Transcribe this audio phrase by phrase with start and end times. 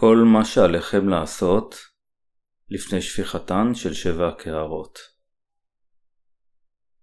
[0.00, 1.74] כל מה שעליכם לעשות
[2.70, 4.98] לפני שפיכתן של שבע הקערות.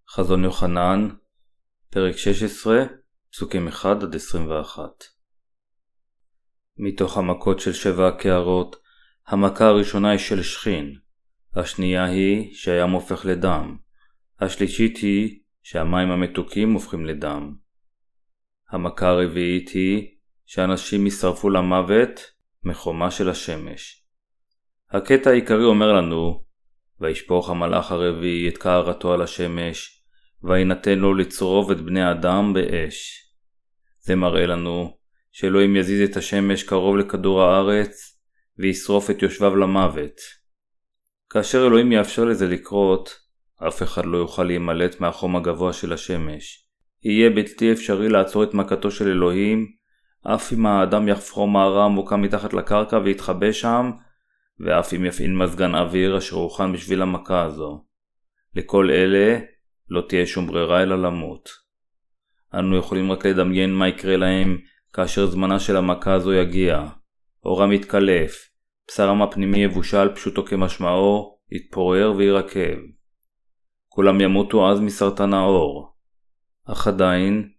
[0.10, 1.10] חזון יוחנן,
[1.90, 2.86] פרק 16,
[3.32, 3.84] פסוקים 1-21
[6.78, 8.76] מתוך המכות של שבע הקערות,
[9.28, 11.00] המכה הראשונה היא של שכין,
[11.56, 13.78] השנייה היא שהים הופך לדם,
[14.40, 17.56] השלישית היא שהמים המתוקים הופכים לדם.
[18.70, 24.04] המכה הרביעית היא שאנשים יישרפו למוות מחומה של השמש.
[24.92, 26.44] הקטע העיקרי אומר לנו,
[27.00, 30.04] וישפוך המלאך הרביעי את קערתו על השמש,
[30.44, 33.28] וינתן לו לצרוב את בני אדם באש.
[34.00, 34.98] זה מראה לנו
[35.32, 38.20] שאלוהים יזיז את השמש קרוב לכדור הארץ,
[38.58, 40.22] וישרוף את יושביו למוות.
[41.30, 43.10] כאשר אלוהים יאפשר לזה לקרות,
[43.68, 46.68] אף אחד לא יוכל להימלט מהחום הגבוה של השמש.
[47.04, 49.77] יהיה בלתי אפשרי לעצור את מכתו של אלוהים,
[50.36, 53.92] אף אם האדם יחפרו מערה עמוקה מתחת לקרקע ויתחבא שם,
[54.60, 57.86] ואף אם יפעיל מזגן אוויר אשר הוכן בשביל המכה הזו.
[58.56, 59.40] לכל אלה
[59.90, 61.50] לא תהיה שום ברירה אלא למות.
[62.54, 64.58] אנו יכולים רק לדמיין מה יקרה להם
[64.94, 66.86] כאשר זמנה של המכה הזו יגיע.
[67.46, 68.50] אורם יתקלף,
[68.88, 72.78] בשרם הפנימי יבושל פשוטו כמשמעו, יתפורר וירקב.
[73.88, 75.94] כולם ימותו אז מסרטן העור.
[76.66, 77.50] אך עדיין,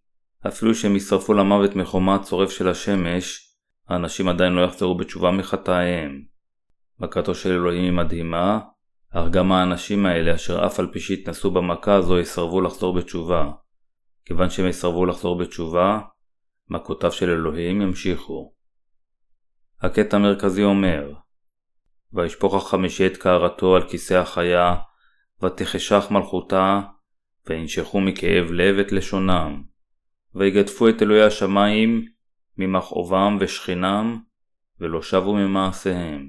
[0.46, 3.54] אפילו שהם ישרפו למוות מחומה הצורף של השמש,
[3.88, 6.22] האנשים עדיין לא יחזרו בתשובה מחטאיהם.
[7.00, 8.60] מכתו של אלוהים היא מדהימה,
[9.10, 13.50] אך גם האנשים האלה אשר אף על פי שהתנסו במכה הזו יסרבו לחזור בתשובה.
[14.24, 16.00] כיוון שהם יסרבו לחזור בתשובה,
[16.70, 18.52] מכותיו של אלוהים ימשיכו.
[19.80, 21.12] הקטע המרכזי אומר
[22.12, 24.74] וישפוך החמישי את קערתו על כיסא החיה,
[25.42, 26.80] ותחשך מלכותה,
[27.46, 29.62] וינשכו מכאב לב את לשונם.
[30.34, 32.04] ויגדפו את אלוהי השמיים
[32.58, 34.18] ממכאובם ושכינם,
[34.80, 36.28] ולא שבו ממעשיהם.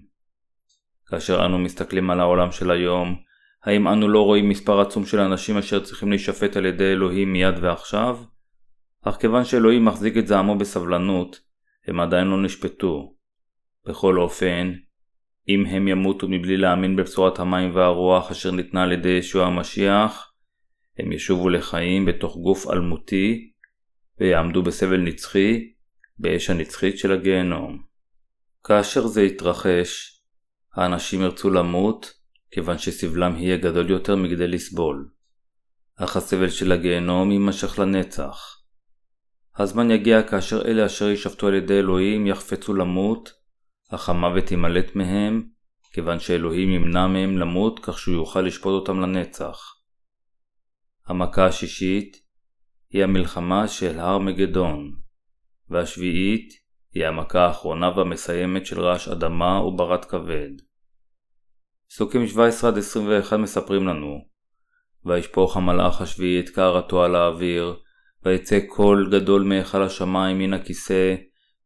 [1.07, 3.15] כאשר אנו מסתכלים על העולם של היום,
[3.63, 7.55] האם אנו לא רואים מספר עצום של אנשים אשר צריכים להישפט על ידי אלוהים מיד
[7.61, 8.17] ועכשיו?
[9.01, 11.39] אך כיוון שאלוהים מחזיק את זעמו בסבלנות,
[11.87, 13.15] הם עדיין לא נשפטו.
[13.87, 14.73] בכל אופן,
[15.47, 20.33] אם הם ימותו מבלי להאמין בבשורת המים והרוח אשר ניתנה על ידי ישוע המשיח,
[20.97, 23.48] הם ישובו לחיים בתוך גוף אלמותי,
[24.19, 25.73] ויעמדו בסבל נצחי,
[26.19, 27.83] באש הנצחית של הגיהנום.
[28.63, 30.21] כאשר זה יתרחש,
[30.75, 32.13] האנשים ירצו למות,
[32.51, 35.09] כיוון שסבלם יהיה גדול יותר מכדי לסבול.
[35.95, 38.59] אך הסבל של הגיהנום יימשך לנצח.
[39.57, 43.33] הזמן יגיע כאשר אלה אשר יישפטו על ידי אלוהים יחפצו למות,
[43.89, 45.43] אך המוות יימלט מהם,
[45.93, 49.75] כיוון שאלוהים ימנע מהם למות כך שהוא יוכל לשפוט אותם לנצח.
[51.07, 52.17] המכה השישית
[52.91, 54.91] היא המלחמה של הר מגדון,
[55.69, 56.53] והשביעית
[56.93, 60.49] היא המכה האחרונה והמסיימת של רעש אדמה וברת כבד.
[61.89, 62.25] פסוקים
[63.31, 64.29] 17-21 מספרים לנו
[65.05, 67.75] וישפוך המלאך השביעי את קערתו על האוויר,
[68.25, 71.15] ויצא קול גדול מהיכל השמיים מן הכיסא,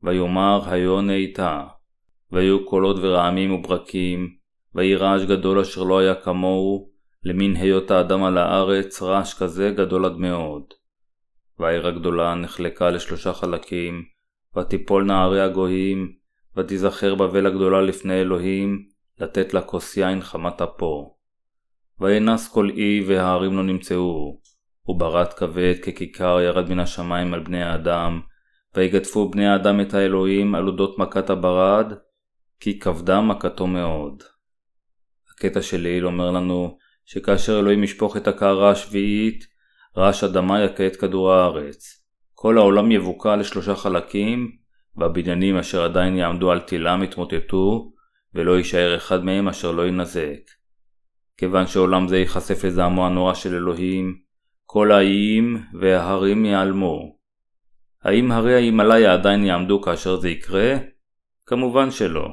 [0.03, 1.63] ויאמר היונה איתה.
[2.31, 4.29] והיו קולות ורעמים וברקים,
[4.75, 6.89] ויהי רעש גדול אשר לא היה כמוהו,
[7.23, 10.63] למין היות האדם על הארץ, רעש כזה גדול עד מאוד.
[11.59, 14.03] והעיר הגדולה נחלקה לשלושה חלקים,
[14.57, 16.13] ותיפול נערי הגויים,
[16.57, 18.85] ותיזכר בבל הגדולה לפני אלוהים,
[19.19, 21.15] לתת לה כוס יין חמת אפו.
[21.99, 24.39] וינס כל אי וההרים לא נמצאו,
[24.87, 28.21] וברד כבד ככיכר ירד מן השמיים על בני האדם,
[28.75, 31.93] ויגדפו בני האדם את האלוהים על אודות מכת הברד,
[32.59, 34.23] כי כבדה מכתו מאוד.
[35.31, 39.45] הקטע של ליל אומר לנו שכאשר אלוהים ישפוך את הקערה השביעית,
[39.97, 42.03] רעש אדמה יכה את כדור הארץ.
[42.33, 44.51] כל העולם יבוקע לשלושה חלקים,
[44.97, 47.91] והבניינים אשר עדיין יעמדו על תילם יתמוטטו,
[48.35, 50.39] ולא יישאר אחד מהם אשר לא ינזק.
[51.37, 54.17] כיוון שעולם זה ייחשף לזעמו הנורא של אלוהים,
[54.65, 57.15] כל האיים וההרים ייעלמו.
[58.03, 60.75] האם הרי ההימאליה עדיין יעמדו כאשר זה יקרה?
[61.45, 62.27] כמובן שלא.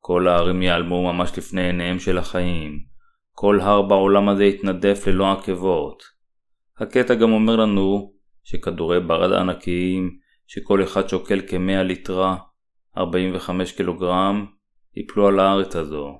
[0.00, 2.78] כל ההרים ייעלמו ממש לפני עיניהם של החיים.
[3.32, 6.15] כל הר בעולם הזה יתנדף ללא עקבות.
[6.78, 8.12] הקטע גם אומר לנו
[8.44, 12.36] שכדורי ברד ענקיים, שכל אחד שוקל כ-100 ליטרה,
[12.96, 14.46] 45 קילוגרם,
[14.96, 16.18] יפלו על הארץ הזו.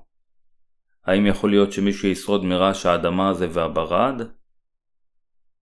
[1.05, 4.21] האם יכול להיות שמישהו ישרוד מרעש האדמה הזה והברד?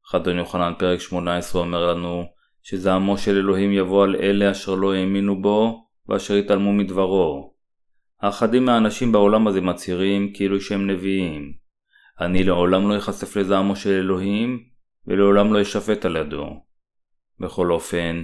[0.06, 2.25] חדון יוחנן פרק 18 אומר לנו
[2.63, 7.53] שזעמו של אלוהים יבוא על אלה אשר לא האמינו בו ואשר התעלמו מדברו.
[8.21, 11.53] האחדים מהאנשים בעולם הזה מצהירים כאילו שהם נביאים.
[12.21, 14.75] אני לעולם לא אחשף לזעמו של אלוהים,
[15.07, 16.63] ולעולם לא אשפט על ידו.
[17.40, 18.24] בכל אופן,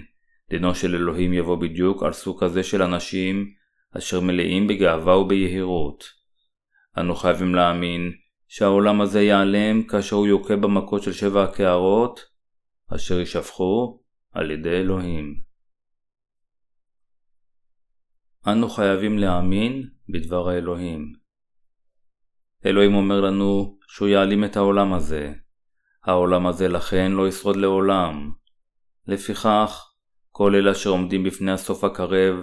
[0.49, 3.53] דינו של אלוהים יבוא בדיוק על סוג כזה של אנשים,
[3.97, 6.03] אשר מלאים בגאווה וביהירות.
[6.97, 8.11] אנו חייבים להאמין
[8.47, 12.19] שהעולם הזה ייעלם כאשר הוא יוכה במכות של שבע הקערות,
[12.95, 15.41] אשר יישפכו על ידי אלוהים.
[18.47, 21.13] אנו חייבים להאמין בדבר האלוהים.
[22.65, 25.33] אלוהים אומר לנו שהוא יעלים את העולם הזה.
[26.05, 28.31] העולם הזה לכן לא ישרוד לעולם.
[29.07, 29.91] לפיכך,
[30.31, 32.35] כל אלה אשר עומדים בפני הסוף הקרב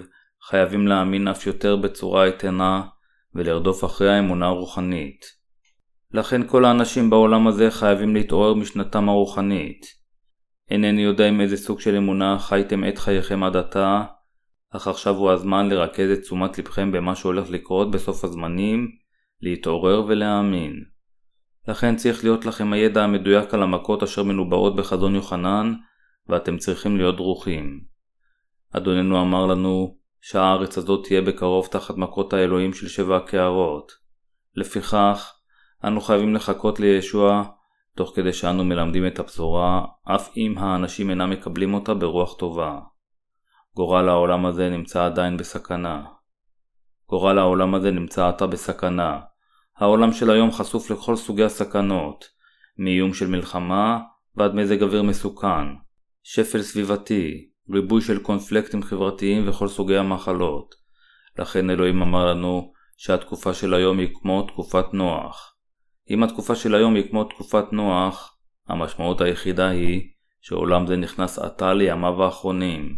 [0.43, 2.81] חייבים להאמין אף יותר בצורה איתנה
[3.35, 5.25] ולרדוף אחרי האמונה הרוחנית.
[6.11, 9.85] לכן כל האנשים בעולם הזה חייבים להתעורר משנתם הרוחנית.
[10.69, 14.03] אינני יודע עם איזה סוג של אמונה חייתם את חייכם עד עתה,
[14.75, 18.87] אך עכשיו הוא הזמן לרכז את תשומת לבכם במה שהולך לקרות בסוף הזמנים,
[19.41, 20.98] להתעורר ולהאמין.
[21.69, 25.73] לכן צריך להיות לכם הידע המדויק על המכות אשר מנובאות בחזון יוחנן,
[26.29, 27.81] ואתם צריכים להיות דרוכים.
[28.73, 33.91] אדוננו אמר לנו שהארץ הזאת תהיה בקרוב תחת מכות האלוהים של שבע הקערות.
[34.55, 35.33] לפיכך,
[35.83, 37.43] אנו חייבים לחכות לישוע,
[37.95, 42.79] תוך כדי שאנו מלמדים את הבשורה, אף אם האנשים אינם מקבלים אותה ברוח טובה.
[43.75, 46.03] גורל העולם הזה נמצא עדיין בסכנה.
[47.09, 49.19] גורל העולם הזה נמצא עתה בסכנה.
[49.79, 52.25] העולם של היום חשוף לכל סוגי הסכנות,
[52.77, 53.99] מאיום של מלחמה
[54.35, 55.67] ועד מזג אוויר מסוכן,
[56.23, 60.75] שפל סביבתי, ריבוי של קונפלקטים חברתיים וכל סוגי המחלות.
[61.39, 65.55] לכן אלוהים אמר לנו שהתקופה של היום היא כמו תקופת נוח.
[66.09, 68.37] אם התקופה של היום היא כמו תקופת נוח,
[68.67, 70.09] המשמעות היחידה היא
[70.41, 72.97] שעולם זה נכנס עתה לימיו האחרונים.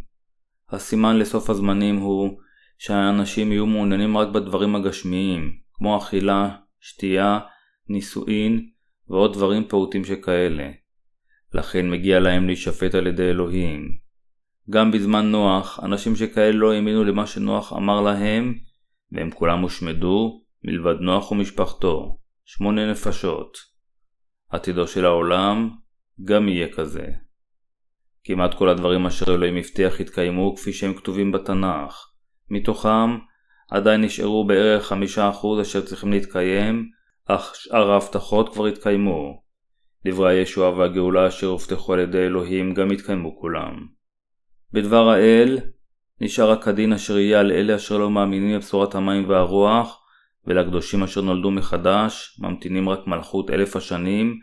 [0.69, 2.39] הסימן לסוף הזמנים הוא
[2.77, 6.49] שהאנשים יהיו מעוניינים רק בדברים הגשמיים, כמו אכילה,
[6.81, 7.39] שתייה,
[7.89, 8.69] נישואין
[9.07, 10.71] ועוד דברים פעוטים שכאלה.
[11.53, 13.97] לכן מגיע להם להישפט על ידי אלוהים.
[14.69, 18.53] גם בזמן נוח, אנשים שכאלה לא האמינו למה שנוח אמר להם,
[19.11, 23.57] והם כולם הושמדו, מלבד נוח ומשפחתו, שמונה נפשות.
[24.49, 25.69] עתידו של העולם
[26.23, 27.07] גם יהיה כזה.
[28.23, 32.07] כמעט כל הדברים אשר אלוהים הבטיח התקיימו כפי שהם כתובים בתנ"ך.
[32.49, 33.17] מתוכם
[33.71, 36.89] עדיין נשארו בערך חמישה אחוז אשר צריכים להתקיים,
[37.27, 39.41] אך שאר ההבטחות כבר התקיימו.
[40.06, 43.88] דברי הישועה והגאולה אשר הובטחו על ידי אלוהים גם התקיימו כולם.
[44.73, 45.59] בדבר האל,
[46.21, 50.01] נשאר רק הדין אשר יהיה על אלה אשר לא מאמינים בבשורת המים והרוח,
[50.47, 54.39] ולקדושים אשר נולדו מחדש, ממתינים רק מלכות אלף השנים,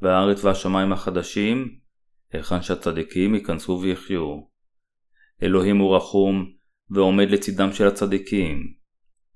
[0.00, 1.68] והארץ והשמיים החדשים,
[2.32, 4.40] היכן שהצדיקים ייכנסו ויחיו.
[5.42, 6.57] אלוהים הוא רחום,
[6.90, 8.72] ועומד לצידם של הצדיקים.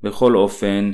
[0.02, 0.92] בכל אופן,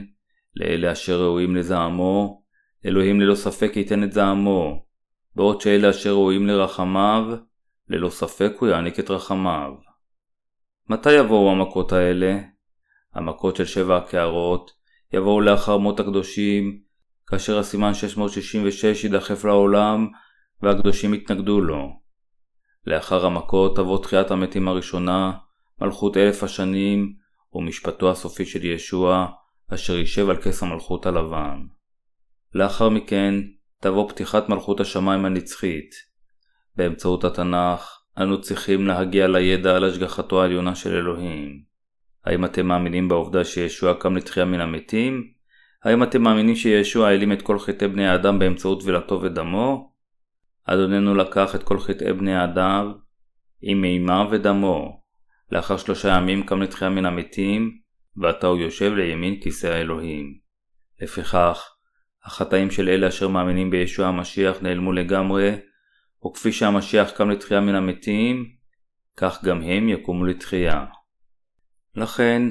[0.56, 2.42] לאלה אשר ראויים לזעמו,
[2.86, 4.84] אלוהים ללא ספק ייתן את זעמו,
[5.34, 7.24] בעוד שאלה אשר ראויים לרחמיו,
[7.88, 9.72] ללא ספק הוא יעניק את רחמיו.
[10.90, 12.38] מתי יבואו המכות האלה?
[13.14, 14.70] המכות של שבע הקערות
[15.12, 16.80] יבואו לאחר מות הקדושים,
[17.26, 20.08] כאשר הסימן 666 יידחף לעולם
[20.62, 22.00] והקדושים יתנגדו לו.
[22.86, 25.32] לאחר המכות תבוא תחיית המתים הראשונה,
[25.80, 27.14] מלכות אלף השנים,
[27.54, 29.26] ומשפטו הסופי של ישוע,
[29.74, 31.62] אשר יישב על כס המלכות הלבן.
[32.54, 33.34] לאחר מכן
[33.80, 35.90] תבוא פתיחת מלכות השמיים הנצחית.
[36.76, 41.62] באמצעות התנ"ך אנו צריכים להגיע לידע על השגחתו העליונה של אלוהים.
[42.24, 45.28] האם אתם מאמינים בעובדה שישוע קם לתחייה מן המתים?
[45.84, 49.92] האם אתם מאמינים שישוע העלים את כל חטאי בני האדם באמצעות טבילתו ודמו?
[50.64, 52.92] אדוננו לקח את כל חטאי בני האדם
[53.62, 54.97] עם מימיו ודמו.
[55.52, 57.78] לאחר שלושה ימים קם לתחייה מן המתים,
[58.16, 60.38] ועתה הוא יושב לימין כיסא האלוהים.
[61.00, 61.68] לפיכך,
[62.24, 65.56] החטאים של אלה אשר מאמינים בישוע המשיח נעלמו לגמרי,
[66.26, 68.46] וכפי שהמשיח קם לתחייה מן המתים,
[69.16, 70.84] כך גם הם יקומו לתחייה.
[71.96, 72.42] לכן,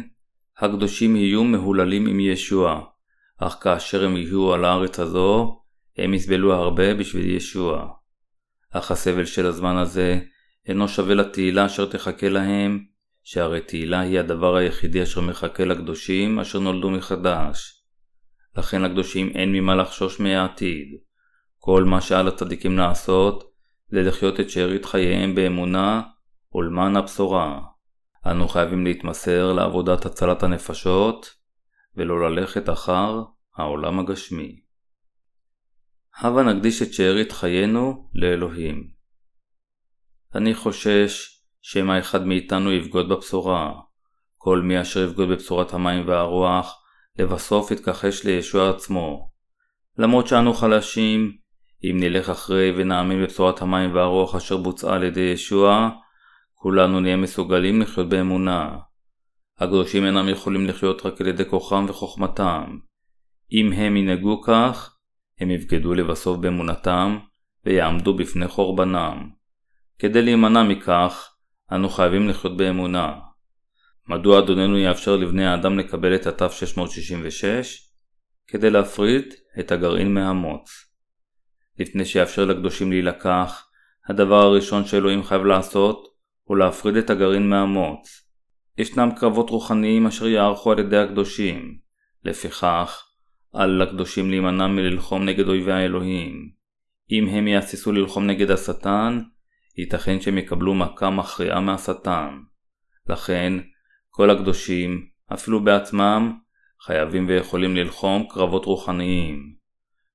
[0.57, 2.83] הקדושים יהיו מהוללים עם ישוע,
[3.37, 5.61] אך כאשר הם יהיו על הארץ הזו,
[5.97, 7.87] הם יסבלו הרבה בשביל ישוע.
[8.71, 10.19] אך הסבל של הזמן הזה
[10.67, 12.86] אינו שווה לתהילה אשר תחכה להם,
[13.24, 17.83] שהרי תהילה היא הדבר היחידי אשר מחכה לקדושים אשר נולדו מחדש.
[18.57, 20.88] לכן לקדושים אין ממה לחשוש מהעתיד.
[21.57, 23.53] כל מה שעל הצדיקים לעשות,
[23.89, 26.01] זה לחיות את שארית חייהם באמונה
[26.55, 27.59] ולמען הבשורה.
[28.25, 31.29] אנו חייבים להתמסר לעבודת הצלת הנפשות,
[31.95, 33.24] ולא ללכת אחר
[33.57, 34.62] העולם הגשמי.
[36.17, 38.96] הבה נקדיש את שארית חיינו לאלוהים.
[40.36, 43.74] אני חושש שמא אחד מאיתנו יבגוד בבשורה.
[44.38, 46.84] כל מי אשר יבגוד בבשורת המים והרוח,
[47.19, 49.29] לבסוף יתכחש לישוע עצמו.
[49.98, 51.38] למרות שאנו חלשים,
[51.84, 55.89] אם נלך אחרי ונאמין בבשורת המים והרוח אשר בוצעה על ידי ישוע,
[56.53, 58.77] כולנו נהיה מסוגלים לחיות באמונה.
[59.60, 62.77] הקדושים אינם יכולים לחיות רק על ידי כוחם וחוכמתם.
[63.51, 64.98] אם הם ינהגו כך,
[65.39, 67.17] הם יבגדו לבסוף באמונתם,
[67.65, 69.37] ויעמדו בפני חורבנם.
[69.99, 71.33] כדי להימנע מכך,
[71.71, 73.13] אנו חייבים לחיות באמונה.
[74.07, 77.91] מדוע אדוננו יאפשר לבני האדם לקבל את התו 666?
[78.47, 80.69] כדי להפריד את הגרעין מהמוץ.
[81.79, 83.67] לפני שיאפשר לקדושים להילקח,
[84.09, 86.07] הדבר הראשון שאלוהים חייב לעשות
[86.43, 88.27] הוא להפריד את הגרעין מהמוץ.
[88.77, 91.77] ישנם קרבות רוחניים אשר יערכו על ידי הקדושים.
[92.23, 93.03] לפיכך,
[93.53, 96.49] על הקדושים להימנע מללחום נגד אויבי האלוהים.
[97.11, 99.21] אם הם יהססו ללחום נגד השטן,
[99.77, 102.39] ייתכן שהם יקבלו מכה מכריעה מהשטן.
[103.10, 103.53] לכן,
[104.10, 106.38] כל הקדושים, אפילו בעצמם,
[106.81, 109.53] חייבים ויכולים ללחום קרבות רוחניים.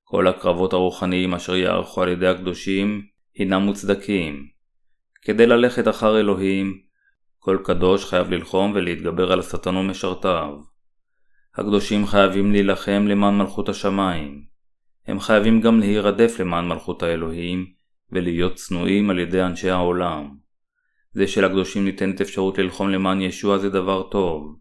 [0.05, 3.03] כל הקרבות הרוחניים אשר יערכו על ידי הקדושים,
[3.35, 4.47] הינם מוצדקים.
[5.23, 6.81] כדי ללכת אחר אלוהים,
[7.39, 10.55] כל קדוש חייב ללחום ולהתגבר על השטן ומשרתיו.
[11.55, 14.45] הקדושים חייבים להילחם למען מלכות השמיים.
[15.07, 17.67] הם חייבים גם להירדף למען מלכות האלוהים,
[18.13, 20.37] ולהיות צנועים על ידי אנשי העולם.
[21.13, 24.57] זה שלקדושים ניתנת אפשרות ללחום למען ישוע זה דבר טוב.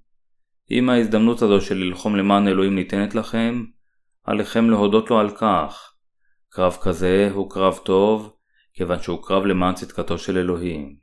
[0.72, 3.64] אם ההזדמנות הזו של ללחום למען אלוהים ניתנת לכם,
[4.24, 5.94] עליכם להודות לו על כך.
[6.50, 8.34] קרב כזה הוא קרב טוב,
[8.74, 10.96] כיוון שהוא קרב למען צדקתו של אלוהים.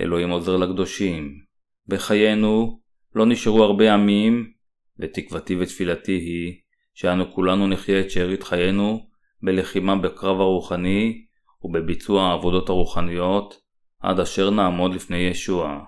[0.00, 1.38] אלוהים עוזר לקדושים.
[1.86, 2.80] בחיינו
[3.14, 4.52] לא נשארו הרבה ימים,
[4.98, 6.60] ותקוותי ותפילתי היא
[6.94, 9.08] שאנו כולנו נחיה את שארית חיינו
[9.42, 11.27] בלחימה בקרב הרוחני
[11.62, 13.60] ובביצוע העבודות הרוחניות
[14.00, 15.78] עד אשר נעמוד לפני ישוע.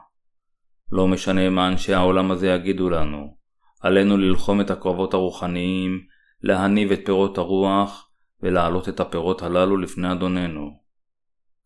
[0.92, 3.36] לא משנה מה אנשי העולם הזה יגידו לנו,
[3.80, 6.00] עלינו ללחום את הקרבות הרוחניים,
[6.42, 8.10] להניב את פירות הרוח
[8.42, 10.80] ולהעלות את הפירות הללו לפני אדוננו.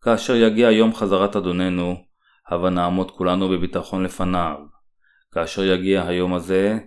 [0.01, 1.95] כאשר יגיע יום חזרת אדוננו,
[2.49, 4.55] הבה נעמוד כולנו בביטחון לפניו.
[5.31, 6.79] כאשר יגיע היום הזה,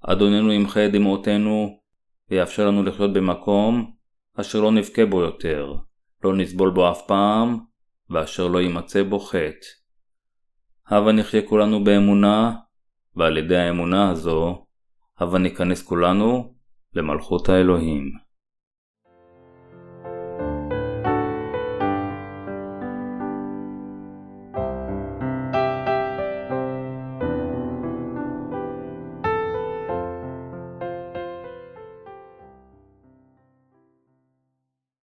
[0.00, 1.80] אדוננו ימחה את דמעותינו
[2.30, 3.92] ויאפשר לנו לחיות במקום
[4.40, 5.74] אשר לא נבכה בו יותר,
[6.24, 7.58] לא נסבול בו אף פעם,
[8.10, 9.66] ואשר לא יימצא בו חטא.
[10.86, 12.52] הבה נחיה כולנו באמונה,
[13.16, 14.66] ועל ידי האמונה הזו,
[15.18, 16.54] הבה ניכנס כולנו
[16.94, 18.29] למלכות האלוהים.